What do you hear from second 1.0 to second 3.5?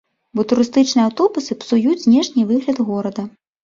аўтобусы псуюць знешні выгляд горада.